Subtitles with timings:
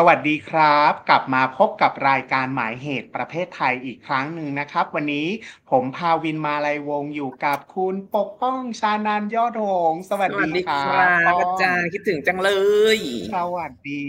[0.00, 5.28] สวัสดีครับ กลับมาพบกับรายการหมายเหตุประเภทไทยอีกครั้งหนึ่งนะครับ วันนี้
[5.70, 12.50] ผมพาวินมาลัยวงศ์อยู่กับคุณปกป้องชานันยอดหงส์สวัสสวัสดีดีคครัรับบอาจารย์คิดถึงจังเล
[12.96, 12.98] ย
[13.34, 14.06] สวัสดี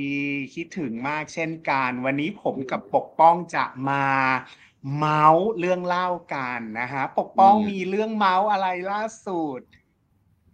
[0.56, 4.06] คิดถึงมากเช่นกัน วันนี้ผมกับปกป้องจะมา
[4.96, 9.62] เมาส์เรื่องเล่ากันนะฮะปกป้องมีเรื่องเมาส์อะไรล่าสุด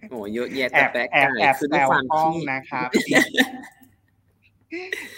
[0.10, 2.90] โอ้เยอะแยะแอแต่บแป๊กแอบไก่แอบคือแซด้วยวความป้องที่นะครับ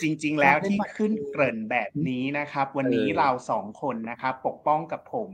[0.02, 5.32] จริงๆ แล้วที่ขึ้นเกริ่นแบบนี้นะครับ วันนี้เราสองคนนะครับ ปกป้องกับผม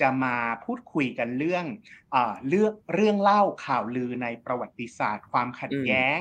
[0.00, 1.64] จะมาพูดคุยกันเรื่อง
[2.12, 6.18] เอ่อเรื่องเรื่องเล่าข่าวลือในประวัติศาสตร์ ความขัดแย้ง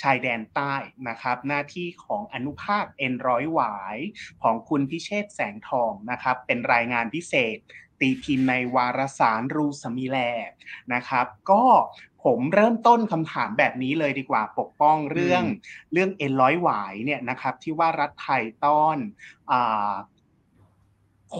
[0.00, 0.74] ชายแดนใต้
[1.08, 3.98] นะครับ หน้าที่ของอนุภาคเอ็นร้อยหวาย
[4.42, 7.58] ของคุณพิเชษแสงทองนะครับ เป็นรายงานพิเศษ
[8.00, 10.18] ตีพิมพ์ในวารสารรูสมิแล
[10.94, 11.64] นะครับ ก็
[12.24, 15.44] ผมเริ่มต้นคำถามแบบนี้เลยดีกว่าปกป้องเรื่อง
[15.92, 18.96] เรื่องเอ็นร้อยหวายเนี่ยนะครับ ที่ว่ารัฐไทยต้อน
[19.50, 19.92] อา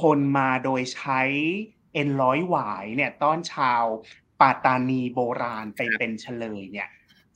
[0.00, 1.20] คนมาโดยใช้
[1.94, 3.84] เอ็นร้อยหวายเนี่ยต้อนชาว
[4.40, 6.88] ปาตานีโบราณไปเป็นเฉลยเนี่ย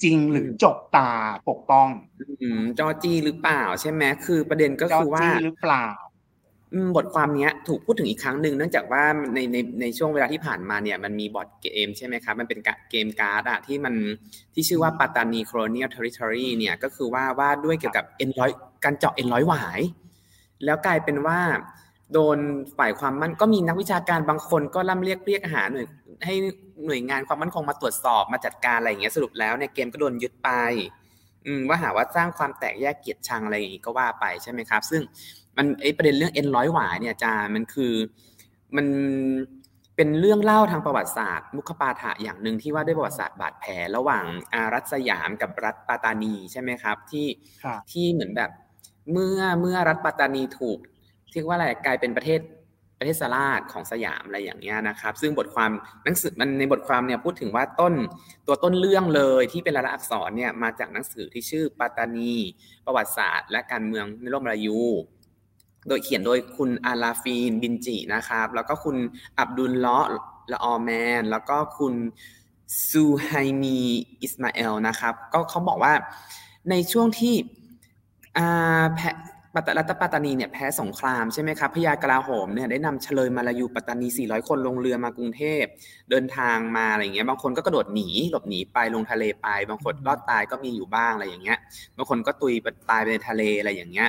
[0.03, 1.12] จริงหรือจบตา
[1.48, 1.89] ปกป้อง
[2.42, 6.14] อืมจอจีหรือเปล่าใช่ไหมคือประเด็นก็จอคือว่าจี้หรือเปล่าอืม
[6.97, 13.94] บทความนี้ถูกพูดถึงอีกครั้งหนึ่งเนื่องจากว่าในในในช่วงเวลาที่ผ่านมาเนี่ยมันมีบอร์ดเกมใช่ไหมครับมันเป็นเกมการ์ดอะที่มัน
[14.55, 18.50] ที่ชื่อว่าปัตตานี colonial territory เนี่ยก็คือว่าว่าด้วยเกี่ยวกับเอ็นร้อย
[18.84, 19.81] การเจาะเอ็นร้อยหวาย
[20.64, 21.41] แล้วกลายเป็นว่า
[22.12, 22.39] โดน
[22.78, 25.86] ฝ่ายความมั่นก็มีนักวิชาการบางคนก็ล่ำเรียกเรียกหาหน่วย
[26.25, 26.34] ให้
[26.86, 30.50] หน่วยงานความมั่นคงมาตรวจสอบมาจัดการอะไรอย่างเงี้ยสรุปแล้วเนี่ยเกมก็โดนยึดไป
[31.69, 35.03] ว่าหาว่าสร้างความแตกแยกเกลียดชังอะไรอย่างงี้ก็ว่าไปใช่ไหมครับ ซึ่ง
[35.56, 37.94] มันไอประเด็นเรื่องเอ็นร้อยหวายเนี่ยอาจารย์มันคือ
[38.77, 38.86] มัน
[39.97, 47.27] เป็นเรื่องเล่าทางประวัติศาสตร์ มุขปาฐะอย่างหนึ่งที่ว่าด้วยประวัติศาสตร์บาดแผลระหว่างอารัฐสยามกับรัฐปาตานีใช่ไหมครับ ที่
[47.64, 48.50] ครับที่เหมือนแบบ
[49.12, 50.78] เมื่อเมื่อรัฐปัตตานีถูก
[51.32, 52.41] เรียกว่าอะไรกลายเป็นประเทศ
[52.98, 55.70] ประเทศสลาดของสยามอะไรอย่างเงี้ยนะครับ ซึ่งบทความ
[56.04, 57.94] หนังสือมันในบทความเนี่ยพูดถึงว่าต้น
[58.47, 62.32] ตัวต้นเรื่องเลยที่เป็นลายลักษณ์อักษรเนี่ยมาจากหนังสือที่ชื่อปัตตานี
[62.87, 64.81] ประวัติศาสตร์ และการเมืองในโลกมลายู
[65.89, 68.97] โดยเขียนโดยคุณอารีฟินบินจินะครับ แล้วก็คุณ
[69.39, 70.06] อับดุลเลาะ
[70.53, 70.91] ละออแม
[71.21, 71.95] น แล้วก็คุณ
[72.89, 73.31] ซูไฮ
[73.62, 73.78] มี
[74.23, 75.94] อิสมาเอลนะครับ ก็เขาบอกว่า
[76.71, 77.34] ในช่วงที่
[79.54, 85.65] ปัตตรัฐปัตตานีเนี่ยแพ้สงครามใช่ไหมครับพญากลาโหมเนี่ยได้นำเชลยมาลายูปัตตานี 400 คนลงเรือมากรุงเทพ
[86.10, 91.59] เดินทางมาอะไรอย่างเงี้ยบางคนก็กระโดดหนีหลบหนีไปลงทะเลไป บางคนรอดตายก็มีอยู่บ้างอะไรอย่างเงี้ย
[91.97, 92.54] บางคนก็ตุย
[92.91, 94.09] ตายไปในทะเลอะไรอย่างเงี้ย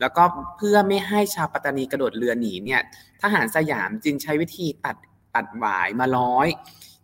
[0.00, 0.22] แล้วก็
[0.56, 2.80] เพื่อไม่ให้ชาวปัตตานีกระโดดเรือหนีเนี่ย
[3.22, 4.96] ทหารสยามจึงใช้วิธีตัด
[5.34, 6.48] ตัดหวายมาร้อย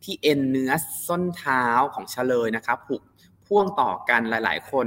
[0.02, 0.72] ที่เอ็นเนื้อ
[1.08, 1.64] ส้นเท้า
[1.94, 3.02] ของเฉลยนะครับผูก
[3.46, 4.86] พ่วงต่อกันหลาย ๆ คน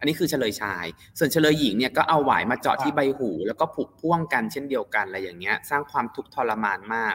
[0.00, 0.84] อันนี้คือเฉลยชาย
[1.18, 7.14] ส่วนเฉลยหญิงเนี่ยก็เอาหวายมาเจาะที่ใบหู แล้วก็ผูกพ่วงกันเช่นเดียวกันอะไรอย่างเงี้ย สร้างความทุกข์ทรมานมาก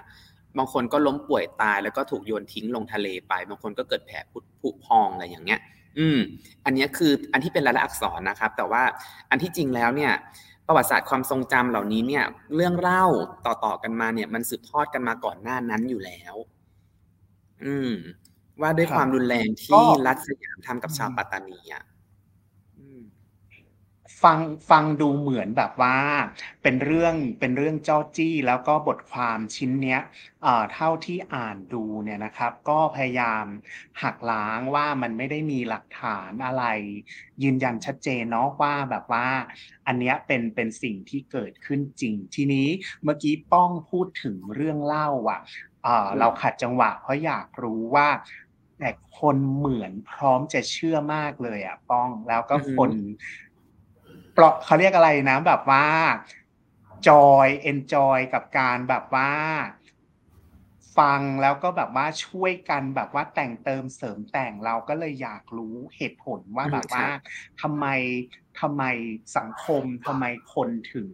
[0.57, 5.59] บางคนก็ล้มป่วยตาย แล้วก็ถูกโยนทิ้งลงทะเลไป บางคนก็เกิดแผลผุผุพองอะไรอย่างเงี้ย
[5.99, 6.19] อืม
[6.65, 8.83] อันเนี้ยคืออันที่เป็นลายลักษณ์อักษรนะครับ แต่ว่า
[9.29, 10.13] อันที่จริงแล้วเนี่ย
[10.67, 12.25] ประวัติศาสตร์ความทรงจำเหล่านี้เนี่ย
[12.55, 13.05] เรื่องเล่า
[13.45, 16.35] ต่อๆกันมาเนี่ย มันสืบทอดกันมาก่อนหน้านั้นอยู่แล้ว
[17.65, 17.91] อืม
[18.61, 21.94] ว่าด้วยครับความรุนแรงก็ที่รัฐสยามทำกับชาวปัตตานีอะอืม
[24.23, 24.39] ฟัง
[24.69, 25.97] ฟังดูเหมือนแบบว่า
[26.63, 30.01] เป็นเรื่องเป็นเรื่องจ้อจี้ แล้วก็บทความชิ้นเนี้ย
[30.73, 33.45] เท่าที่อ่านดูเนี่ยนะครับ ก็พยายาม
[34.03, 36.63] หักล้างว่ามันไม่ได้มีหลักฐานอะไร
[37.43, 39.27] ยืนยันชัดเจนเนาะว่าแบบว่า
[39.87, 42.67] อันเนี้ยเป็นเป็นสิ่งที่เกิดขึ้นจริง ทีนี้
[43.03, 45.39] เมื่อกี้ป้องพูดถึงเรื่องเล่าอะ
[45.83, 48.09] เอ่อเราขัดจังหวะเพราะอยากรู้ว่า
[48.79, 48.89] แต่
[49.19, 52.91] คนเหมือนพร้อมจะเชื่อมากเลยอะป้องแล้วก็คน
[54.35, 55.85] เปราะเขาเรียกอะไรนะแบบว่า
[57.07, 59.31] joy enjoy กับการแบบว่า
[60.97, 67.11] ฟังแล้วก็แบบว่าช่วยกันแบบว่าแต่งเติมเสริมแต่งเราก็เลยอยากรู้เหตุผลว่าอืมแบบว่าครับ
[67.61, 67.85] ทำไม
[68.59, 68.83] ทำไม
[69.37, 71.11] สังคมทำไมคนถึง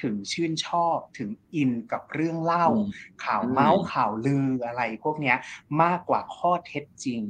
[0.00, 2.84] ถึงชื่นชอบถึงอินกับเรื่องเล่าอืม
[3.24, 5.36] ข่าวอืมเมาส์ข่าวลืออะไรพวกเนี้ย
[5.82, 7.22] มากกว่าข้อเท็จจริง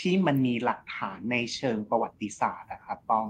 [0.00, 3.26] ที่มันมีหลักฐานในเชิงประวัติศาสตร์นะครับป้อง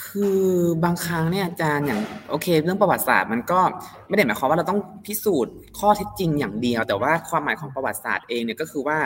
[0.00, 0.42] คือ
[0.84, 2.00] บางครั้งเนี่ยอาจารย์อย่าง
[2.30, 3.60] โอเค เรื่องประวัติศาสตร์มันก็
[4.08, 8.98] ไม่ได้หมายความว่าเราต้องพิสูจน์ข้อเท็จจริงอย่างเดียว แต่ว่าความหมายของประวัติศาสตร์เองเนี่ยก็คือว่า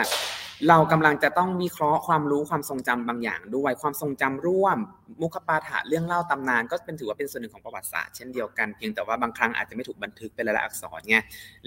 [0.67, 4.77] เรากำลังจะต้องวิเคราะห์ความรู้ความทรงจำบางอย่างด้วยความทรงจำร่วม
[5.21, 11.17] มุขปาฐะเรื่องเล่าตำนาน ก็เป็นถือว่าเป็นส่วนหนึ่งของประวัติศาสตร์เช่นเดียวกันเพียงแต่ว่าบางครั้งอาจจะไม่ถูกบันทึกเป็นลายลักษณ์อักษรไง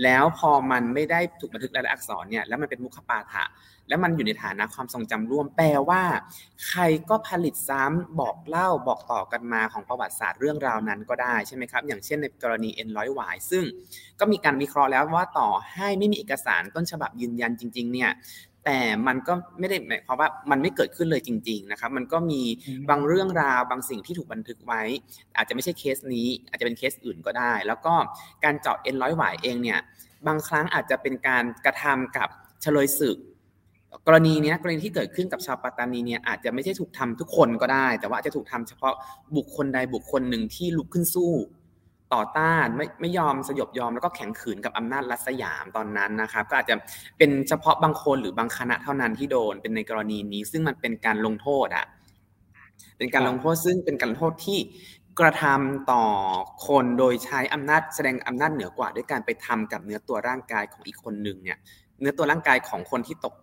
[0.03, 3.45] แล้วพอมันไม่ได้ถูกบันทึกลายลักษณ์อักษรเนี่ยแล้วมันเป็นมุขปาฐะ
[3.91, 6.03] และมันอยู่ในฐานะความทรงจำร่วมแปลว่า
[6.69, 13.65] ใครก็ผลิตซ้ำบอกเล่าบอกต่อกันมาของประวัติศาสตร์เรื่องราวนั้นก็ได้ใช่ไหมครับ อย่างเช่นในกรณีเอ็นร้อยหวายซึ่ง
[14.21, 18.11] ก็มีการวิเคราะห์แล้วว่าต่อให้ไม่มีเอกสารต้นฉบับยืนยันจริง ๆ เนี่ย
[18.67, 22.43] แต่มันก็ไม่ได้หมายความว่ามันไม่เกิดขึ้นเลยจริง ๆ นะครับ มันก็มี
[22.91, 24.83] บางเรื่องราวบางสิ่งที่ถูกบันทึกไว้
[25.37, 27.95] อาจจะไม่ใช่เคสนี้ อาจจะเป็นเคสอื่นก็ได้ แล้วก็
[28.45, 29.81] การเจาะเอ็นร้อยหวายเองเนี่ย
[30.27, 32.29] บางครั้งอาจจะเป็นการกระทำกับ
[32.63, 33.17] เฉลยศึก
[34.07, 38.95] กรณีนี้กรณีที่เกิดขึ้นกับชาวปัตตานีเนี่ยอาจจะไม่ใช่ถูกทำทุกคนก็ได้ แต่ว่าจะถูกทำเฉพาะ
[39.37, 41.33] บุคคลใดบุคคลหนึ่งที่ลุกขึ้นสู้
[42.15, 46.77] ต่อต้านไม่ไม่ยอมสยบยอมแล้วก็แข็งขืนกับอำนาจรัฐสยามตอนนั้นนะครับ ก็อาจจะ
[47.19, 51.87] เป็นเฉพาะบางคนหรือบางคณะเท่านั้นที่โดนเป็นในกรณีนี้ ซึ่งมันเป็นการลงโทษอะ
[52.99, 54.59] เป็นการลงโทษซึ่งเป็นการโทษที่
[55.21, 56.05] กระทำต่อ
[56.67, 61.59] คนโดยใช้อำนาจแสดงอำนาจเหนือกว่า ด้วยการไปทำกับเนื้อตัวร่างกายของอีกคนหนึ่งเนี่ย
[62.01, 63.35] เนื้อตัวร่างกายของคนที่ตก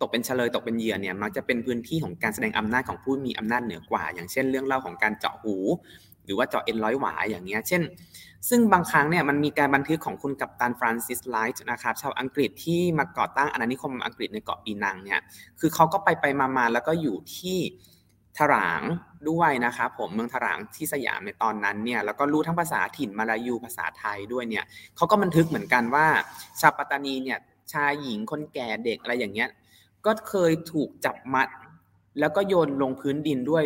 [0.00, 5.56] ตกเป็นเชลยตกเป็นเหยื่อเนี่ยมักจะเป็นพื้นที่ของการแสดงอำนาจของผู้มีอำนาจเหนือกว่า อย่างเช่นเรื่องเล่าของการเจาะหู
[6.24, 7.82] หรือว่าเจาะเอ็นร้อยหวายอย่างเงี้ยเช่น
[8.48, 15.20] ซึ่งบางครั้งเนี่ยมันมีการบันทึกของคุณกัปตันฟรานซิสไลท์นะครับชาวอังกฤษที่มาก่อตั้งอาณานิคมอังกฤษในเกาะปีนังเนี่ย
[15.60, 16.24] คือเขาก็ไปไป
[16.56, 17.58] มาๆแล้วก็อยู่ที่
[18.38, 18.82] ถลาง
[19.30, 24.64] ด้วยนะครับผมเมืองถลางที่สยามในตอนนั้นเนี่ยแล้วก็รู้ทั้งภาษาถิ่นมาลายูภาษาไทยด้วยเนี่ย
[24.96, 26.06] เขาก็บันทึกเหมือนกันว่า
[26.60, 27.38] ชาวปัตตานีเนี่ย
[27.72, 29.48] ชายหญิงคนแก่เด็กอะไรอย่างเงี้ย
[30.06, 31.48] ก็เคยถูกจับมัด
[32.18, 33.64] แล้วก็โยนลงพื้นดินด้วย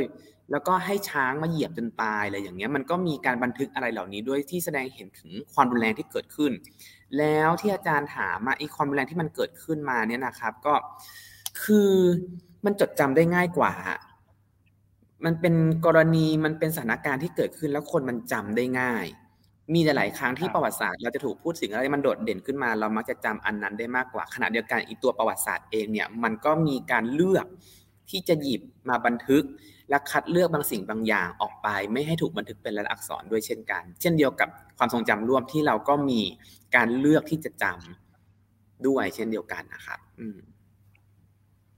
[0.51, 6.53] แล้วก็ให้ช้างมาเหยียบจนตายอะไรอย่างเงี้ยมันก็มีการบันทึกอะไรเหล่านี้ด้วยที่แสดงเห็นถึงความรุนแรงที่เกิดขึ้น
[7.19, 10.75] แล้วที่อาจารย์ถามมาอีความรุนแรงที่มันเกิดขึ้นมาเนี่ยนะครับก็
[11.63, 11.91] คือ
[12.65, 13.73] มันจดจำได้ง่ายกว่า
[15.25, 15.55] มันเป็น
[15.87, 19.07] กรณีมันเป็นสถานการณ์ที่เกิดขึ้นแล้วคนมันจำได้ง่าย
[19.75, 27.47] มีหลายครั้งที่ประวัติศาสตร์เราจะถูกพูดถึงอะไรมันโดดเด่นขึ้นมา เรามักจะจำอันนั้นได้มากกว่าขณะเดียวกันอีตัวประวัติศาสตร์เองเนี่ยมันก็มีการเลือก
[28.11, 29.45] ที่จะหยิบมาบันทึก
[29.91, 34.49] และคัดเลือกบางสิ่งบางอย่างออกไป ไม่ให้ถูกบันทึกเป็นลายอักษรด้วยเช่นกัน เช่นเดียวกับ
[34.79, 36.21] ความทรงจำร่วมที่เราก็มี
[36.77, 40.39] การเลือกที่จะจำด้วยเช่นเดียวกันนะครับ อืม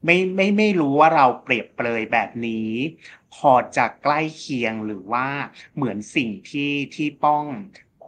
[0.04, 2.70] ไม่ไม่ไม่รู้ว่าเราเปรียบเปรยแบบนี้
[3.34, 5.26] พอจะใกล้เคียงหรือว่า
[5.74, 7.44] เหมือนสิ่งที่ที่ป้อง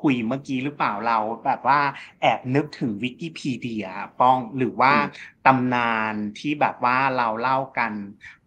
[0.01, 1.81] คุยเมื่อกี้หรือเปล่าเราแบบว่า
[2.21, 3.87] แอบนึกถึงวิกิพีเดีย
[4.21, 4.93] ป้องหรือว่า
[5.47, 7.93] ตำนานที่แบบว่าเราเล่ากัน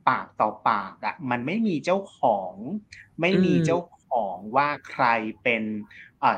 [0.08, 2.54] ปากต่อปากอะมันไม่มีเจ้าของ
[3.22, 5.06] ไม่มีเจ้าของว่าใคร
[5.44, 5.64] เป็น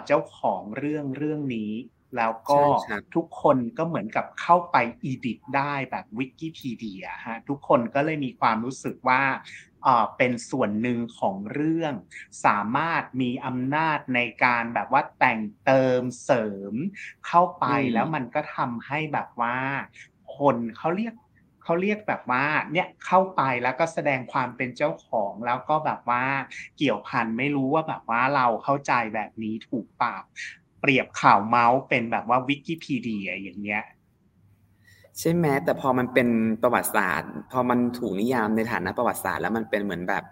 [0.08, 1.72] เจ้าของเรื่องเรื่องนี้
[2.18, 2.62] แล้วก็
[3.16, 9.22] ทุกคนก็เหมือนกับเข้าไปอีดิทได้แบบวิกิพีเดียฮะทุกคนก็เลยมีความรู้สึกว่า
[10.18, 11.94] เป็นส่วนหนึ่งของเรื่อง
[12.46, 16.74] สามารถมีอำนาจในการแบบว่าแต่งเติมเสริม
[17.28, 19.58] เข้าไปแล้วมันก็ทำให้แบบว่า
[20.38, 21.14] คนเขาเรียก
[21.64, 26.26] เขาเรียกแบบว่าเนี่ยเข้าไปแล้วก็แสดงความเป็นเจ้าของแล้วก็แบบว่า
[26.78, 30.24] เกี่ยวพันไม่รู้ว่าแบบว่าเราเข้าใจแบบนี้ถูกปาก
[30.82, 33.84] เปรียบข่าวเมาส์เป็นแบบว่าวิกิพีเดียอย่างเงี้ย
[35.20, 36.28] ใช่ไหมแต่พอมันเป็น
[36.62, 40.26] ประวัติศาสตร์ พอมันถูกนิยามในฐานะประวัติศาสตร์แล้วมันเป็นเหมือนแบบ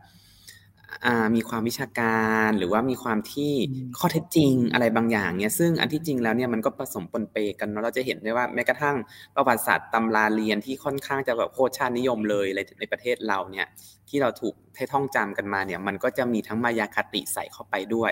[1.35, 3.51] มีความวิชาการหรือว่ามีความที่
[3.97, 8.95] ข้อเท็จจริงอะไรบางอย่างเนี่ยซึ่งอันที่จริงแล้วเนี่ยมันก็ผสมปนเปกันเนาะเราจะเห็นได้ว่าแม้กระทั่ง
[9.35, 12.47] ประวัติศาสตร์ตำราเรียนที่ค่อนข้างจะแบบโคตรชาตินิยมเลย
[12.79, 13.67] ในประเทศเราเนี่ย
[14.09, 18.11] ที่เราถูกให้ท่องจำกันมาเนี่ยมันก็จะมีทั้งมายาคติใส่เข้าไปด้วย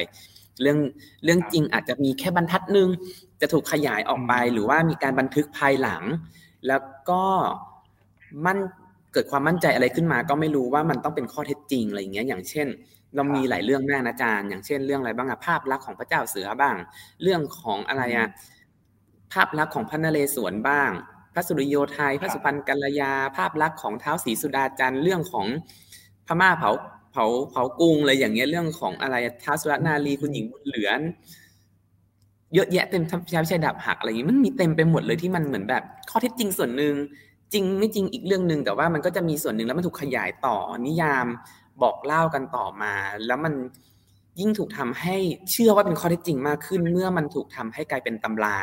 [0.62, 0.78] เรื่อง
[1.24, 2.90] เรื่องจริงอาจจะมีแค่บรรทัดหนึ่ง
[3.42, 6.04] จะถูกขยายออกไปหรือว่ามีการบันทึกภายหลัง
[6.68, 7.24] แล้วก็
[8.46, 8.58] มัน
[9.14, 12.68] เกิดความมั่นใจอะไรขึ้นมา ก็ไม่รู้ว่ามันต้องเป็นข้อเท็จจริงอะไรอย่างเงี้ยอย่างเช่น
[13.16, 16.76] เรามีหลายเรื่องแม่นะอาจารย์อย่างเช่นเรื่องอะไรบ้างอะภาพลักษณ์ของพระเจ้าเสือบ้าง
[17.24, 18.28] เรื่องของอะไรอะ
[19.34, 20.90] ภาพลักษณ์ของพระนเรศวรบ้าง
[21.34, 25.48] พระสุริโยไทยพระสุพรรณกัลยา ภาพลักษณ์ของเท้าศรีสุดาจันทร์เรื่องของ
[26.28, 31.00] พม่าเผาเผาเผากรุงอะไรอย่างเงี้ยเรื่องของอะไรท้าสุรนารีคุณหญิงบุญเหลือน
[32.54, 36.94] เยอะแยะเต็มทชาวิชัยดับหักอะไรอย่างงี้มันมีเต็มไปหมดเลยที่มันเหมือนแบบ ข้อเท็จจริงส่วนหนึ่ง
[37.54, 41.28] จริงไม่จริงอีกเรื่องหนึ่งแต่ว่ามันก็จะมีส่วนหนึ่งแล้วมันถูกขยายต่อนิยาม
[41.82, 42.94] บอกเล่ากันต่อมา
[43.28, 43.54] แล้วมัน
[44.40, 45.16] ยิ่งถูกทำให้
[45.52, 48.58] เชื่อว่าเป็นข้อเท็จจริงมากขึ้น เมื่อมันถูกทำให้กลายเป็นตำรา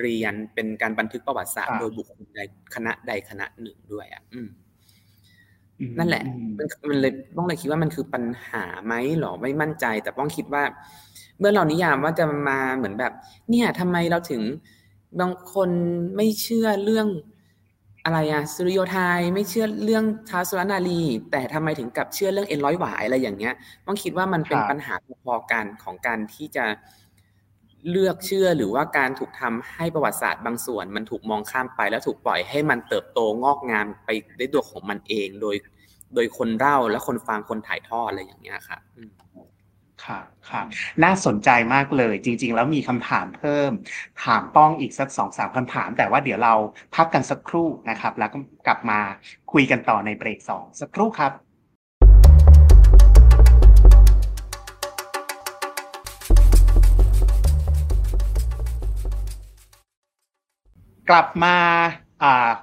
[0.00, 2.40] เรียนเป็นการบันทึกประวัติศาสตร์โดยบุคคลใด
[2.74, 4.40] คณะใดคณะหนึ่งด้วยอะอื
[5.98, 6.24] นั่นแหละ
[6.58, 10.64] มันมันเลยต้องเลยคิดว่ามันคือปัญหาไหมหรอไม่มั่นใจ แต่ต้องคิดว่า
[11.38, 13.12] เมื่อเรานิยามว่าจะมาเหมือนแบบ
[13.50, 14.42] เนี่ยทำไมเราถึง
[15.20, 15.70] บางคน
[16.16, 17.08] ไม่เชื่อเรื่อง
[18.04, 23.54] อะไรอะสุริโยไทยไม่เชื่อเรื่องท้าสุรนารีแต่ทำไมถึงกับเชื่อเรื่องเอ็นร้อยหวายอะไรอย่างเงี้ย
[23.86, 26.64] ต้องคิดว่ามันเป็นปัญหาพอๆกันของการที่จะ
[27.90, 34.10] เลือกเชื่อหรือว่าการถูกทำให้ประวัติศาสตร์บางส่วน มันถูกมองข้ามไปแล้วถูกปล่อยให้มันเติบโตงอกงามไป
[34.40, 35.56] ด้ตัวของมันเองโดย
[36.14, 38.80] โดยคนเล่าและคนฟังคนถ่ายทอดอะไรอย่างเงี้ยครับ
[40.04, 40.20] ค่ะ
[40.50, 40.62] ค่ะ
[41.04, 43.70] น่าสนใจมากเลย จริง ๆ แล้วมีคำถามเพิ่ม
[44.24, 46.54] ถามป้องอีกสักสองสามคำถาม แต่ว่าเดี๋ยวเรา
[46.94, 48.98] พักกันสักครู่นะครับ แล้วก็กลับมา
[49.52, 51.32] คุยกันต่อในเบรกสองสักครู่ครับ
[61.10, 61.56] กลับมา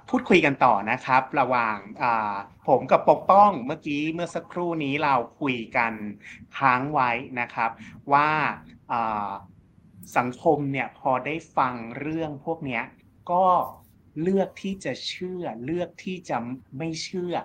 [0.10, 1.77] พูดคุยกันต่อนะครับ ระหว่าง
[2.67, 5.93] ผมกับปกป้องเมื่อกี้เมื่อสักครู่นี้เราคุยกัน
[6.58, 7.72] ค้างไว้นะครับ
[8.13, 8.29] ว่า
[10.17, 12.81] สังคมเนี่ยพอได้ฟังเรื่องพวกนี้
[13.31, 13.46] ก็
[14.22, 16.38] เลือกที่จะเชื่อเลือกที่จะ
[16.77, 17.36] ไม่เชื่อ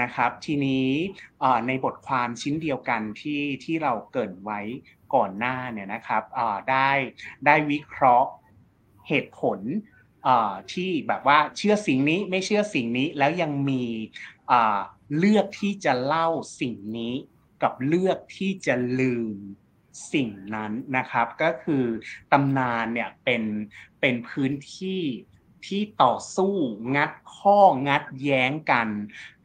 [0.00, 0.90] นะครับ ทีนี้
[1.66, 4.60] ในบทความชิ้นเดียวกันที่ที่เราเกินไว้
[5.14, 6.22] ก่อนหน้าเนี่ยนะครับ
[6.70, 6.90] ได้
[7.46, 8.30] ได้วิเคราะห์
[9.08, 9.60] เหตุผล
[10.72, 13.84] ที่แบบว่าเชื่อสิ่งนี้ไม่เชื่อสิ่งนี้แล้วยังมี
[15.18, 16.28] เลือกที่จะเล่า
[16.60, 17.14] สิ่งนี้
[17.62, 19.36] กับเลือกที่จะลืม
[20.12, 21.84] สิ่งนั้นนะครับ ก็คือ
[22.32, 23.42] ตำนานเนี่ยเป็น
[24.00, 25.02] เป็นพื้นที่
[25.66, 26.54] ที่ต่อสู้
[26.96, 28.88] งัดข้องัดแย้งกัน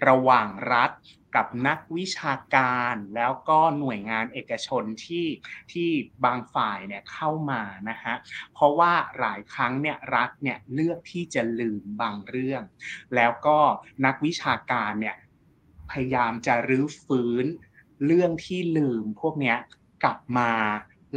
[0.07, 0.91] ระหว่างรัฐ
[1.35, 5.27] กับนักวิชาการแล้วก็หน่วยงานเอกชนที่
[5.71, 5.89] ที่
[6.25, 8.15] บางฝ่ายเนี่ยเข้ามานะฮะ
[8.53, 12.61] เพราะว่าหลายครั้งเนี่ยรัฐเนี่ยเลือกที่จะลืมบางเรื่อง
[13.15, 13.59] แล้วก็
[14.05, 15.17] นักวิชาการเนี่ย
[15.91, 17.45] พยายามจะรื้อฟื้น
[18.05, 19.55] เรื่องที่ลืมพวกนี้
[20.03, 20.51] กลับมา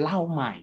[0.01, 0.55] เล่าใหม่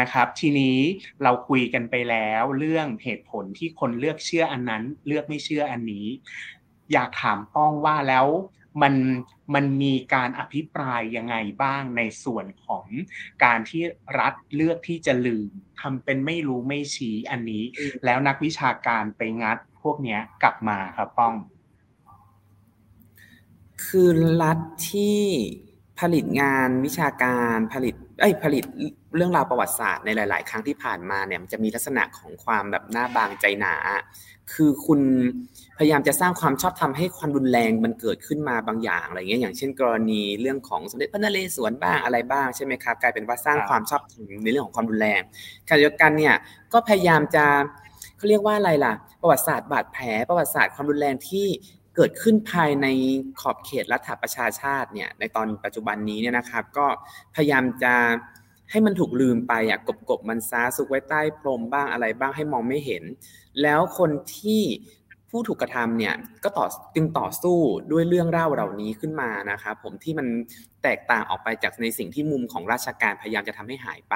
[0.00, 0.78] นะครับ ทีนี้
[1.22, 6.06] เราคุยกันไปแล้วเรื่องเหตุผลที่คนเลือกเชื่ออันนั้น เลือกไม่เชื่ออันนี้
[6.92, 8.26] อยากถามป้องว่าแล้ว
[8.82, 8.94] มัน
[9.54, 12.86] มันมีการอภิปรายยังไงบ้างในส่วนของ
[13.44, 13.82] การที่
[14.18, 15.48] รัฐเลือกที่จะลืม
[15.80, 17.64] ทำเป็นไม่รู้ไม่ชี้อันนี้
[18.04, 21.34] แล้วนักวิชาการไปงัดพวกนี้กลับมาครับป้อง
[23.84, 24.08] คือ
[24.42, 24.58] รัฐ
[24.90, 25.20] ที่
[26.00, 28.64] ผลิตงานวิชาการผลิตเอ้ยผลิต
[29.16, 33.74] เรื่องราวประวัติศาสตร์ในหลาย ๆ ครั้งที่ผ่านมาเนี่ยมันจะมีลักษณะของความแบบหน้าบางใจหนา
[34.52, 35.00] คือคุณ
[35.82, 45.20] พยายามจะสร้างความชอบธรรมให้ความรุนแรงมันเกิดขึ้นมาบางอย่างอะไรเงี้ยอย่างเช่น กรณีเรื่องของสมเด็จพระนเรศวรบ้างอะไรบ้างใช่ไหมครับกลายเป็นว่าสร้างความชอบธรรมในเรื่องของความรุนแรง
[45.68, 46.34] ขณะเดียวกันเนี่ย
[46.72, 47.44] ก็พยายามจะ
[48.16, 51.46] เขาเรียกว่าอะไรล่ะ ประวัติศาสตร์บาดแผล ประวัติศาสตร์ความรุนแรงที่
[51.96, 52.86] เกิดขึ้นภายใน
[53.40, 56.86] ขอบเขตรัฐประชาชาติเนี่ยในตอนปัจจุบันนี้เนี่ยนะครับ ก็
[57.34, 57.94] พยายามจะ
[58.70, 63.04] ให้มันถูกลืมไปอะกบกบมันซาซุกไว้ใต้พรมบ้างอะไรบ้างให้มองไม่เห็น
[63.62, 64.62] แล้วคนที่
[65.30, 67.58] ผู้ถูกกระทำเนี่ยก็ต่อจึงต่อสู้
[67.92, 70.26] ด้วยเรื่องเล่าเหล่านี้ขึ้นมานะครับผมที่มัน
[70.82, 74.14] แตกต่างออกไปจากในสิ่งที่มุมของราชการพยายามจะทำให้หายไป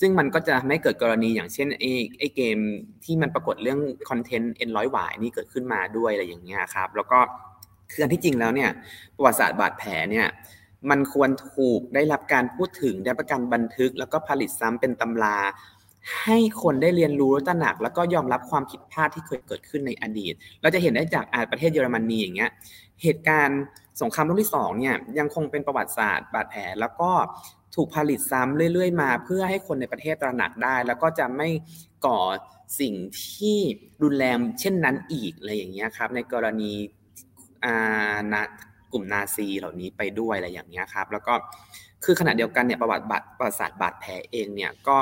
[0.00, 2.58] ซึ่งมันก็จะไม่เกิดกรณีอย่างเช่นไอ้ไอ้เกม
[3.04, 7.18] ที่มันปรากฏเรื่องคอนเทนต์เอ็นร้อยหวายนี่เกิดขึ้นมาด้วยอะไรอย่างเงี้ยครับแล้วก็
[7.92, 8.70] คืออันที่จริงแล้วเนี่ย
[9.16, 10.28] ประวัติศาสตร์บาดแผลเนี่ย
[10.90, 15.36] มันควรถูกได้รับการพูดถึงได้ประกันบันทึก แล้วก็ผลิตซ้ำเป็นตำรา
[16.22, 22.50] ให้คนได้เรียนรู้ตระหนัก แล้วก็ยอมรับความผิดพลาดที่เคยเกิดขึ้นในอดีต เราจะเห็นได้จากอาประเทศเยอรมนีอย่างเงี้ย
[23.02, 23.60] เหตุการณ์
[24.00, 27.10] สงครามโลกที่สองเนี่ยยังคงเป็นประวัติศาสตร์บาดแผลแล้วก็
[27.74, 31.48] ถูกผลิตซ้ำเรื่อย ๆ มาเพื่อให้คนในประเทศตระหนักได้ แล้วก็จะไม่
[32.06, 32.20] ก่อ
[32.80, 32.94] สิ่ง
[33.24, 33.58] ที่
[34.02, 36.72] รุนแรงเช่นนั้นอีกอะไรอย่างเงี้ยครับ ในกรณี
[37.64, 38.44] อ่า
[38.92, 41.34] กลุ่มนาซีเหล่านี้ไปด้วยอะไรอย่างเงี้ยครับ แล้วก็
[42.04, 44.96] คือขณะเดียวกันเนี่ยประวัติบาดประวัติศาสตร์บาดแผลเองเนี่ยก็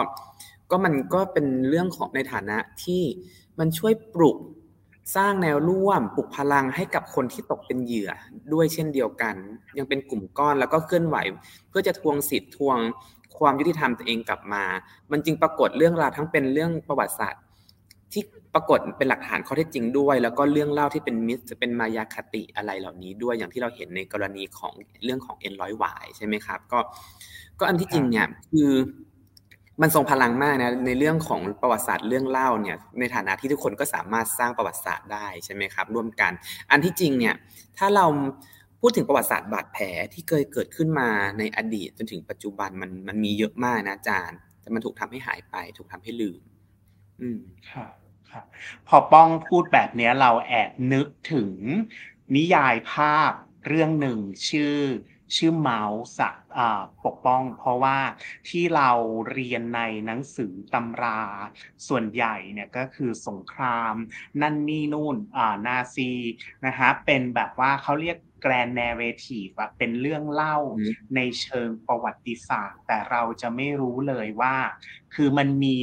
[0.74, 3.02] ก็มันก็เป็นเรื่องของในฐานะที่
[3.58, 4.38] มันช่วยปลุก
[5.16, 8.10] สร้างแนวร่วมปลุกพลังให้กับคนที่ตกเป็นเหยื่อ
[8.52, 9.34] ด้วยเช่นเดียวกัน
[9.78, 11.16] ยังเป็นกลุ่มก้อนแล้วก็เคลื่อนไหว
[11.68, 12.78] เพื่อจะทวงสิทธิ์ทวง
[13.38, 14.64] ความยุติธรรมตัวเองกลับมา
[15.12, 17.42] มันจึงปรากฏเรื่องราวทั้งเป็นเรื่องประวัติศาสตร์
[18.12, 18.22] ที่
[18.54, 24.72] ปรากฏเป็นหลักฐานข้อเท็จจริงด้วย แล้วก็เรื่องเล่าที่เป็นมิสจะเป็นมายาคติอะไรเหล่านี้ด้วยอย่างที่เราเห็นในกรณีของ
[25.04, 26.78] เรื่องของเอ็นร้อยหวายใช่ไหมครับ ก็
[27.58, 28.70] ก็อันที่จริงเนี่ยคือ
[29.82, 36.32] มันทรงพลังมากนะในเรื่องของประวัติศาสตร์เรื่องเล่าเนี่ยในฐานะที่ทุกคนก็สามารถสร้างประวัติศาสตร์ได้ใช่ไหมครับร่วมกัน
[36.70, 37.34] อันที่จริงเนี่ย
[37.78, 38.06] ถ้าเรา
[38.80, 46.40] พูดถึงประวัติศาสตร์บาดแผลที่เคยเกิดขึ้นมาในอดีตจนถึงปัจจุบันมันมันมีเยอะมากนะอาจารย์ แต่มันถูกทำให้หายไป ถูกทำให้ลืม
[47.20, 47.40] อืม
[47.70, 47.92] ครับ
[48.30, 48.44] ครับ
[48.88, 51.52] พอป้องพูดแบบนี้เราแอบนึกถึง
[52.36, 53.32] นิยายภาพ
[53.66, 54.76] เรื่องหนึ่งชื่อ
[55.36, 55.82] ชื่อเมา
[56.16, 56.24] ส์
[57.04, 57.98] ปกป้อง เพราะว่า
[58.48, 58.90] ที่เรา
[59.32, 61.20] เรียนในหนังสือตำรา
[61.88, 63.94] ส่วนใหญ่เนี่ยก็คือสงคราม
[64.40, 65.16] นั่นนี่นู่น
[65.66, 66.10] นาซี
[66.66, 70.56] นะฮะเป็นแบบว่าเขาเรียกแกรนแนเรทีฟอะเป็นเรื่องเล่า
[71.16, 74.56] ในเชิงประวัติศาสตร์ แต่เราจะไม่รู้เลยว่า
[75.14, 75.76] คือมันมี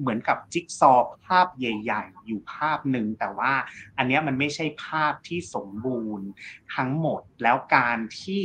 [0.00, 0.94] เหมือนกับจิ๊กซอ
[1.26, 3.52] ภาพใหญ่ ๆ อยู่ภาพหนึ่งแต่ว่า
[3.98, 6.26] อันนี้มันไม่ใช่ภาพที่สมบูรณ์
[6.74, 8.42] ทั้งหมดแล้วการที่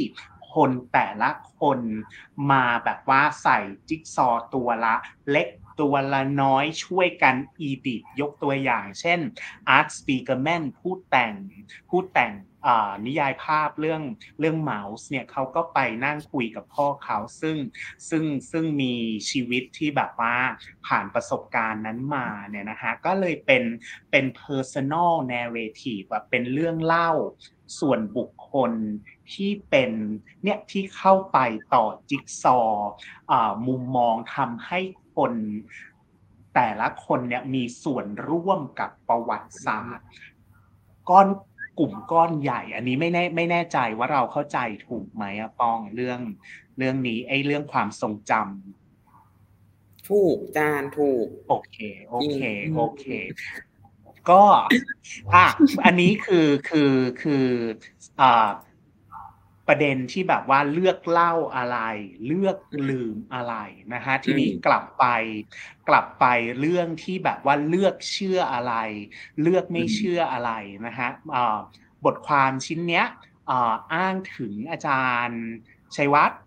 [0.54, 1.30] คนแต่ละ
[1.60, 1.80] คน
[2.52, 4.96] มาแบบว่าใส่จิ๊กซอตัวละ
[5.32, 5.48] เล็ก
[5.82, 9.20] ตัวละน้อยช่วยกันอีดิทยกตัวอย่าง เช่น
[9.78, 11.34] Art Spiegelman ผู้แต่ง
[11.90, 12.32] ผู้แต่ง
[13.06, 14.02] นิยายภาพเรื่อง
[14.40, 17.58] เรื่องเมาส์เนี่ยเขาก็ไปนั่งคุยกับพ่อเขาซึ่ง
[18.10, 18.94] ซึ่งซึ่งมี
[19.30, 20.36] ชีวิตที่แบบว่า
[20.88, 23.64] ผ่านประสบการณ์นั้นมาเนี่ยนะฮะก็เลยเป็น
[24.12, 27.12] เป็น personal narrative แบบเป็นเรื่องเล่า
[27.80, 28.72] ส่วนบุค คล
[29.34, 29.92] ที่เป็น
[30.44, 31.38] เนี่ยที่เข้าไป
[31.74, 32.60] ต่อจิ๊กซอ
[33.68, 34.80] มุมมองทำให้
[35.16, 35.34] คน
[36.56, 40.08] แต่ละคนเนี่ยมีส่วนร่วมกับประวัติศาสตร์
[41.10, 41.28] ก้อน
[41.80, 46.20] กลุ่มก้อนใหญ่ อันนี้ไม่แน่ไม่แน่ใจว่าเราเข้าใจถูกไหมอะปองเรื่อง
[46.78, 51.78] เรื่องนี้ไอ้เรื่องความทรงจำถูกจานถูก โอเค
[52.10, 52.40] โอเค
[52.76, 53.06] โอเค
[54.32, 54.44] ก็
[55.34, 55.46] อะ
[55.86, 57.48] อันนี้คือคือคือ
[58.22, 58.50] อ่า
[59.68, 61.78] ประเด็นที่แบบว่าเลือกเล่าอะไร
[62.26, 62.58] เลือก
[62.90, 63.56] ลืมอะไร
[63.94, 65.06] นะฮะทีนี้กลับไป
[65.90, 66.26] กลับไป
[66.60, 68.74] เรื่องที่แบบว่าเลือกเชื่ออะไร
[69.42, 70.52] เลือกไม่เชื่ออะไร
[70.86, 71.10] นะฮะ
[72.06, 73.06] บทความชิ้นเนี้ย
[73.94, 75.42] อ้างถึงอาจารย์
[75.96, 76.42] ชัยวัฒน์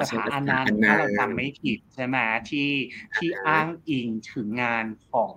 [0.00, 2.16] สถาอนันต์ถ้าเราจำไม่ผิดใช่ไหม
[2.50, 2.70] ที่
[3.16, 5.34] ที่อ้างอิงถึงงานของ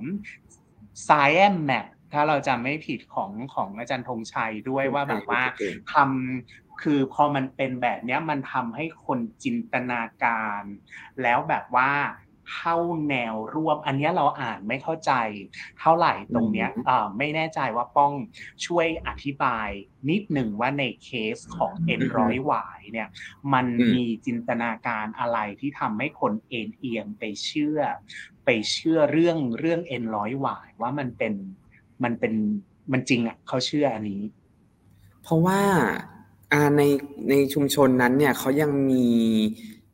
[1.08, 5.42] Science Map ถ้าเราจำไม่ผิดของของอาจารย์ธงชัยด้วยว่าแบบว่า
[5.94, 10.64] ทำคือพอมันเป็นแบบนี้มันทำให้คนจินตนาการ
[11.22, 11.92] แล้วแบบว่า
[12.56, 12.78] เข้า
[13.10, 15.12] แนวร่วม อันนี้เราอ่านไม่เข้าใจ
[15.80, 16.70] เท่าไหร่ตรงเนี้ย
[17.18, 18.14] ไม่แน่ใจว่าป้อง
[18.66, 19.70] ช่วยอธิบาย
[20.10, 23.10] นิดหนึ่งว่าในเคสของเอ็นร้อยหวายเนี่ย
[23.54, 27.82] มันมีจินตนาการอะไรที่ทำให้คนเอ็นเอียงไปเชื่อ
[28.46, 31.34] ไปเชื่อเรื่องเรื่องเอ็นร้อยหวายว่ามันเป็น
[32.04, 32.34] มันเป็น
[32.92, 34.22] มันจริงอะเขาเชื่ออันนี้
[35.24, 35.60] เพราะว่า
[36.78, 36.82] ใน
[37.30, 39.06] ในชุมชนนั้นเนี่ยเขายังมี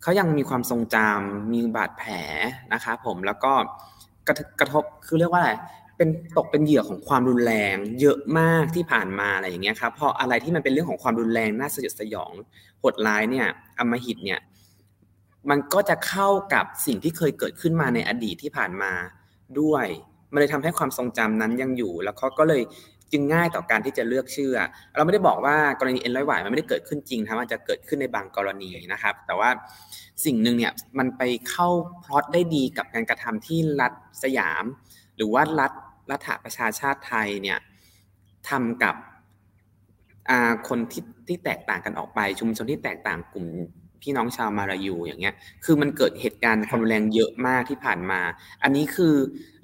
[0.01, 2.13] เขายังมีความทรงจำมีบาดแผล
[2.73, 3.53] นะคะผมแล้วก็
[4.27, 5.51] กระกระทบคือเรียกว่าอะไร
[5.97, 12.31] เป็นตกเป็นเหยื่อของความรุนแรง เยอะมากที่ผ่านมาอะไรอย่างเงี้ยครับพออะไรที่มันเป็นเรื่องของความรุนแรงน่าสยดสยอง
[12.79, 13.47] โหดร้ายเนี่ย
[13.79, 14.39] อมหิตเนี่ย
[15.49, 18.91] มันก็จะเข้ากับสิ่งที่เคยเกิดขึ้นมาในอดีตที่ผ่านมา
[19.59, 19.85] ด้วย
[20.33, 22.61] มันเลยทำให้ความทรงจำนั้นยังอยู่ แล้วเขาก็เลย
[23.11, 24.55] จึงง่ายต่อการที่จะเลือกเชื่อ
[24.95, 29.49] เราไม่ได้บอกว่ากรณีเอ็นร้อยหวายมันไม่ได้เกิดขึ้นจริงครับมันจะเกิดขึ้นในบางกรณีนะครับ แต่ว่า
[30.25, 31.67] สิ่งหนึ่งเนี่ยมันไปเข้า
[32.03, 34.63] พลอตได้ดีกับการกระทำที่รัฐสยาม
[35.15, 35.71] หรือว่ารัฐ
[36.11, 37.57] รัฐประชาชาติไทยเนี่ย
[38.49, 38.95] ทำกับ
[40.67, 43.47] คนที่ที่แตกต่างกันออกไป ชุมชนที่แตกต่างกลุ่ม
[44.01, 45.33] พี่น้องชาวมารายูอย่างเงี้ย
[45.65, 48.21] คือมันเกิดเหตุการณ์ความรุนแรงเยอะมากที่ผ่านมา
[48.63, 49.15] อันนี้คือ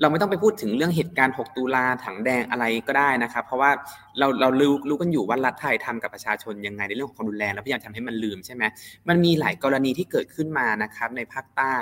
[0.02, 3.72] เราไม่ต้องไปพูดถึงเรื่องเหตุการณ์ 6 ตุลาถังแดงอะไรก็ได้นะครับ เพราะว่า
[4.20, 8.64] เราเรารู้รู้กันอยู่ว่ารัฐไทยทำกับประชาชนยังไงในเรื่องของความรุนแรงแล้วพยายามทำให้มันลืมใช่ไหม
[9.08, 11.76] มันมีหลายกรณีที่เกิดขึ้นมานะครับในภาคใต้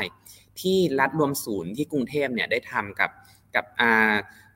[0.61, 3.11] ที่รัฐรวมศูนย์ที่กรุงเทพเนี่ยได้ทำกับ
[3.55, 4.13] กับอ่า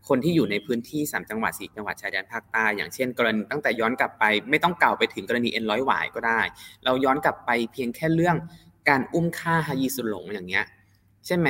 [0.08, 6.42] คนที่อยู่ในพื้นที่สามจังหวัดสี่จังหวัดชายแดนภาคใต้อย่างเช่น กรณีตั้งแต่ย้อนกลับไป ไม่ต้องเก่าไปถึงกรณีเอ็นร้อยหวายก็ได้
[6.86, 8.36] เราย้อนกลับไปเพียงแค่เรื่อง
[8.90, 10.66] การอุ้มฆ่าฮายีสุหลงอย่างเงี้ย
[11.26, 11.48] ใช่ไหม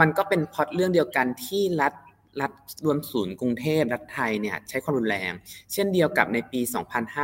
[0.00, 1.92] มันก็เป็นพอดเรื่องเดียวกันที่รัฐ
[2.40, 2.52] รัฐ
[2.84, 5.32] รวมศูนย์กรุงเทพรัฐไทยเนี่ยใช้ความรุนแรง
[5.72, 6.60] เช่นเดียวกับในปี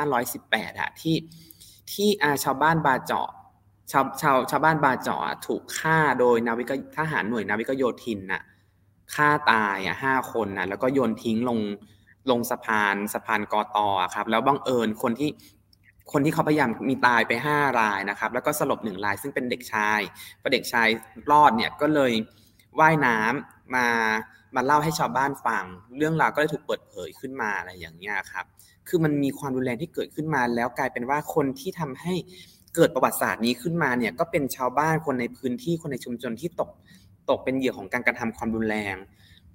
[0.08, 1.16] 2518อะที่
[1.92, 3.28] ที่อาชาวบ้านบาเจาะ
[3.90, 8.42] ชาวชาวชาวบ้านบาเจาะถูกฆ่าโดยนาวิกทหารหน่วยนาวิกโยธินน่ะ
[9.14, 11.58] ฆ่าตายอะห้าคนนะแล้วก็โยนทิ้งลง
[12.30, 15.30] ลงสะพานสะพานกอตอครับ แล้วบังเอิญคนที่
[16.12, 20.00] คนที่เขาพยายามมีตายไปห้ารายนะครับ แล้วก็สลบหนึ่งรายซึ่งเป็นเด็กชาย
[20.40, 20.88] พอเด็กชาย
[21.30, 22.12] รอดเนี่ยก็เลย
[22.80, 23.86] ว่ายน้ำมา
[24.54, 25.64] มาเล่าให้ชาวบ้านฟัง
[25.96, 28.44] เรื่องราวก็เลยถูกเปิดเผยขึ้นมาอะไรอย่างเงี้ยครับ
[28.88, 32.14] คือมันมีความรุนแรงที่เกิดขึ้นมา แล้วกลายเป็นว่าคนที่ทำให้
[32.74, 36.70] เกิดประวัติศาสตร์นี้ขึ้นมาเนี่ยก็เป็นชาวบ้านคนในพื้นที่คนในชุมชนที่ตก
[37.30, 38.96] ตกเป็นเหยื่อของการกระทำความรุนแรง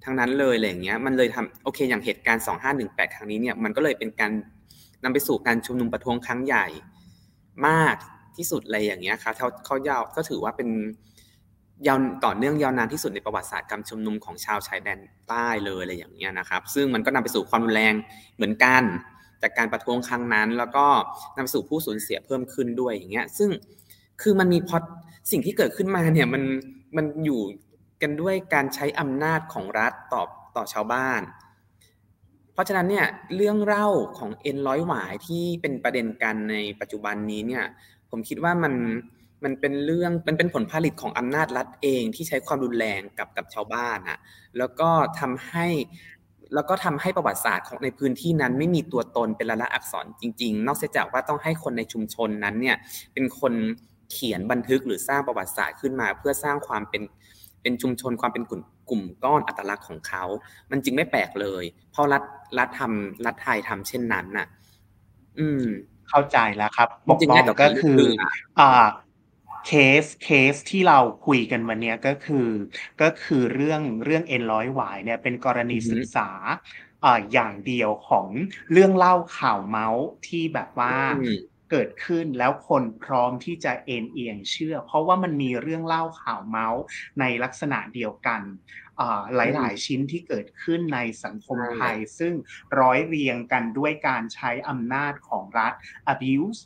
[0.04, 2.42] ทั้งนั้นเลยอะไรอย่างเงี้ยมันเลยทำโอเค อย่างเหตุการณ์
[2.76, 4.32] 2518 ครั้งนี้เนี่ยมันก็เลยเป็นการ
[5.04, 6.66] นำไปสู่การชุมนุมประท้วงครั้งใหญ่
[7.66, 7.96] มาก
[8.36, 10.68] ที่สุดเลยอย่างเงี้ยครับเขาเขายาวก็ถือว่าเป็น
[11.86, 17.94] ยาวต่อเนื่องยาวนานที่สุดในประวัติศาสตร์การชุมนุมของชาวชายแดนใต้เลยอะไรอย่างเงี้ยนะครับ ซึ่งมันก็นำไปสู่ความรุนแรง
[18.36, 18.82] เหมือนกัน
[19.42, 20.86] จากการประท้วงครั้งนั้น แล้วก็
[21.38, 23.50] นำสู่ผู้สูญเสียเพิ่มขึ้นด้วยอย่างเงี้ย ซึ่ง
[24.22, 24.82] คือมันมีพอด
[25.30, 26.42] สิ่งที่เกิดขึ้นมาเนี่ยมัน
[26.96, 27.40] มันอยู่
[28.02, 30.22] กันด้วยการใช้อำนาจของรัฐต่อ
[30.56, 31.22] ต่อชาวบ้าน
[32.52, 37.64] เพราะฉะนั้นเนี่ยเรื่องเล่าของเอ็นร้อยหวายที่เป็นประเด็นกันในปัจจุบันนี้เนี่ย
[38.10, 38.74] ผมคิดว่ามัน
[39.44, 44.18] มันเป็นเรื่องมันเป็นผลผลิตของอำนาจรัฐเองที่ใช้ความรุนแรงกับกับชาวบ้านอะ
[44.58, 44.88] แล้วก็
[45.20, 45.66] ทำให้
[46.54, 52.76] แล้วก็ทำให้ประวัติศาสตร์ของในพื้นที่นั้นไม่มีตัวตนเป็นละละอักษรจริง ๆ นอกจากว่าต้องให้คนในชุมชนนั้นเนี่ย
[53.12, 53.52] เป็นคน
[54.14, 57.02] เขียนบันทึกหรือสร้างประวัติศาสตร์ขึ้นมา เพื่อสร้างความเป็น
[57.62, 60.24] เป็นชุมชนความเป็นกลุ่มกลุ่มก้อนอัตลักษณ์ของเขา
[60.70, 62.22] มันจึงไม่แปลกเลย เพราะรัฐ
[62.58, 64.46] รัฐทำรัฐไทยทำเช่นนั้นน่ะ
[65.38, 65.64] อืม
[66.08, 67.98] เข้าใจแล้วครับปกป้องก็คือ
[68.60, 68.86] อ่า
[69.66, 72.48] case case ที่เราคุยกันวันนี้ก็คือ
[73.02, 76.28] ก็คือเรื่องเรื่องเอ็นร้อยหวายเนี่ยเป็นกรณีศึกษา
[77.04, 78.26] อ่าอย่างเดียวของ
[78.72, 80.94] เรื่องเล่าข่าวเมาส์ที่แบบว่า
[81.70, 86.82] เกิดขึ้นแล้วคนพร้อมที่จะเอนเอียงเชื่อ เพราะว่ามันมีเรื่องเล่าข่าวเมาส์
[87.20, 88.40] ในลักษณะเดียวกัน
[89.36, 92.34] หลาย ๆ ชิ้นที่เกิดขึ้นในสังคมไทย ซึ่ง
[92.80, 95.72] ร้อยเรียงกันด้วยการใช้อำนาจของรัฐ
[96.12, 96.60] abuse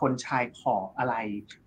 [0.00, 1.16] คนชายขอบอะไร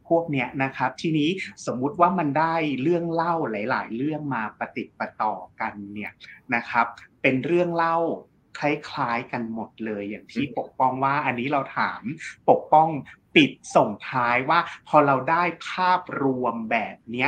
[0.08, 1.30] พวกเนี้ยนะครับ ทีนี้
[1.65, 6.12] สมมุติว่ามันได้เรื่องเล่าหลาย ๆ เรื่องมาปฏิปต่อกันเนี่ย
[6.56, 6.86] นะครับ
[7.21, 7.97] เป็นเรื่องเล่า
[8.58, 12.02] คล้ายๆกันหมดเลยอย่างที่ปกป้องว่า อันนี้เราถาม
[12.50, 12.89] ปกป้อง
[13.36, 17.28] ปิดส่งท้ายว่าพอเราได้ภาพรวมแบบนี้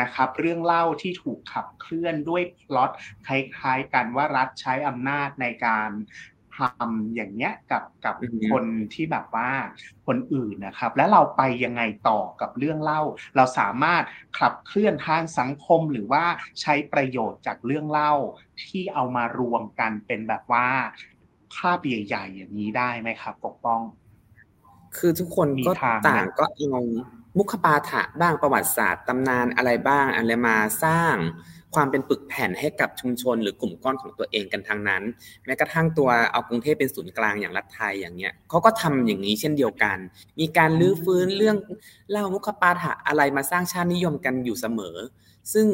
[0.00, 2.90] นะครับ เรื่องเล่าที่ถูกขับเคลื่อนด้วยพล็อต
[3.26, 5.90] คล้ายๆกันว่ารัฐใช้อำนาจในการ
[6.60, 8.14] ทำอย่างเนี้ยกับกับ
[8.50, 9.50] คนที่แบบว่า
[10.06, 13.02] คนอื่นนะครับ แล้วเราไปยังไงต่อกับเรื่องเล่า
[13.36, 14.02] เราสามารถ
[14.38, 16.24] ขับเคลื่อนทางสังคมหรือว่า
[16.60, 18.12] ใช้ประโยชน์จากเรื่องเล่า
[18.64, 20.68] ที่เอามารวมกันเป็นแบบว่า
[21.54, 23.80] ภาพใหญ่ๆอย่างนี้ได้ไหมครับ ปกป้อง
[24.96, 25.72] คือทุกคนก็
[26.08, 26.82] ต่างก็เอา
[27.38, 31.14] มุขปาฐะบ้างประวัติศาสตร์ตำนานอะไรบ้างอะไรมาสร้าง
[31.74, 35.02] ความเป็นปึกแผ่นให้กับชุมชน หรือกลุ่มก้อนของตัวเองกันทางนั้น
[35.44, 39.98] แม้กระทั่งตัวเอากรุงเทพเป็นศูนย์กลางอย่างรัฐไทยอย่างเงี้ยเขาก็ทำอย่างนี้เช่นเดียวกัน
[40.40, 41.56] มีการลื้อฟื้นเรื่อง
[42.10, 44.96] เล่ามุขปาฐะอะไรมาสร้างชาตินิยมกันอยู่เสมอ
[45.52, 45.66] ซึ่ง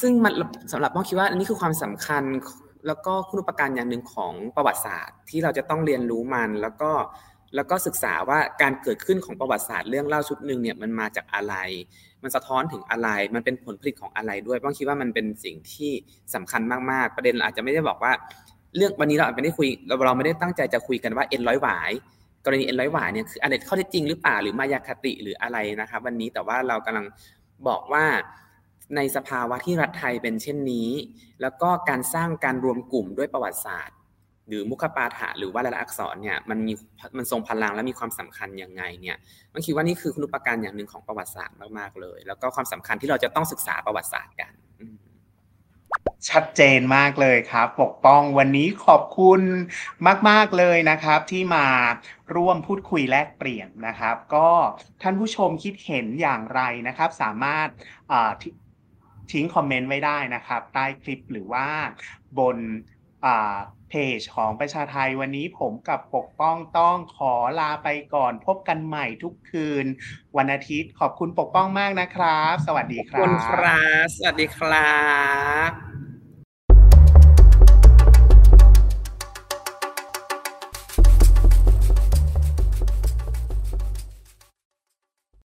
[0.00, 0.32] ซึ่งมัน
[0.72, 2.24] สำหรับป้องคิดว่าอันนี้คือความสำคัญ
[2.86, 6.90] แล้วก็คุณอุปการอย่างหนึ่งของประวัติศาสตร์ ที่เราจะต้องเรียนรู้มันแล้วก็
[7.56, 11.54] แล้วก็ศึกษาว่าการเกิดขึ้นของประวัติศาสตร์เรื่องเล่าชุดหนึ่งเนี่ยมันมาจากอะไร
[12.22, 15.90] มันสะท้อนถึงอะไร มันเป็นผลผลิตของอะไรด้วยป้องคิดว่ามันเป็นสิ่งที่
[16.34, 18.12] สำคัญมากๆ ประเด็นอาจจะไม่ได้บอกว่า
[18.76, 21.90] เรื่องวันนี้เราอาจจะไม่ได้คุยเราเราไม่ได้ตั้งใจจะคุยกันว่าเอ็นร้อยหวาย
[22.44, 27.06] กรณีเอ็นร้อยหวายเนี่ยคืออะไรข้อเท็จจริงหรือเปล่าหรือมายาคติหรืออะไรนะครับวันนี้แต่ว่าเรากำลัง
[27.68, 28.04] บอกว่า
[28.96, 30.90] ในสภาวะที่รัฐไทยเป็นเช่นนี้
[31.42, 33.96] แล้วก็การสร้างการรวมกลุ่มด้วยประวัติศาสตร์
[34.50, 36.72] หรือมุขปาฐะหรือว่าลายลักษรเนี่ยมันมี
[37.18, 39.16] มันทรงพลังและมีความสำคัญยังไงเนี่ย
[39.54, 44.52] มันคิดว่านี่คือคุณุปการอย่างหนึ่งของประวัติศาสตร์มากๆเลย แล้วก็ความสำคัญที่เราจะต้องศึกษาประวัติศาสตร์กัน
[46.30, 49.40] ชัดเจนมากเลยครับ ปกป้องวันนี้ขอบคุณ
[50.28, 51.66] มาก ๆ เลยนะครับ ที่มา
[52.34, 54.48] ร่วมพูดคุยแลกเปลี่ยนนะครับ ก็
[55.02, 57.68] ท่านผู้ชมคิดเห็นอย่างไรนะครับ สามารถ
[59.32, 61.66] ทิ้งคอมเมนต์ไว้ได้นะครับ ใต้คลิปหรือว่า
[62.38, 62.56] บน
[63.90, 69.86] เพจของประชาไทยวันนี้ผมกับปกป้องต้องขอลาไปก่อนพบกันใหม่ทุกคืน
[70.36, 74.92] วันอาทิตย์ขอบคุณปกป้องมากนะครับ สวัสดีครับขอบคุณครับ สวัสดีครั
[75.70, 75.89] บ